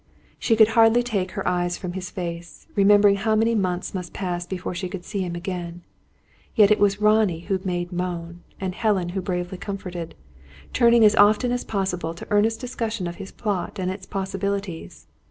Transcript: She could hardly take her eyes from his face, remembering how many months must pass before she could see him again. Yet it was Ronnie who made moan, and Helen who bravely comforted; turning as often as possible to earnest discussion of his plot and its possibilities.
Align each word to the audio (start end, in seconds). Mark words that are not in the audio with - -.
She 0.39 0.55
could 0.55 0.69
hardly 0.69 1.03
take 1.03 1.33
her 1.33 1.47
eyes 1.47 1.77
from 1.77 1.93
his 1.93 2.09
face, 2.09 2.65
remembering 2.73 3.17
how 3.17 3.35
many 3.35 3.53
months 3.53 3.93
must 3.93 4.13
pass 4.15 4.47
before 4.47 4.73
she 4.73 4.89
could 4.89 5.05
see 5.05 5.19
him 5.21 5.35
again. 5.35 5.83
Yet 6.55 6.71
it 6.71 6.79
was 6.79 6.99
Ronnie 6.99 7.41
who 7.41 7.59
made 7.63 7.91
moan, 7.91 8.39
and 8.59 8.73
Helen 8.73 9.09
who 9.09 9.21
bravely 9.21 9.59
comforted; 9.59 10.15
turning 10.73 11.05
as 11.05 11.13
often 11.15 11.51
as 11.51 11.63
possible 11.63 12.15
to 12.15 12.25
earnest 12.31 12.59
discussion 12.59 13.05
of 13.05 13.17
his 13.17 13.31
plot 13.31 13.77
and 13.77 13.91
its 13.91 14.07
possibilities. 14.07 15.05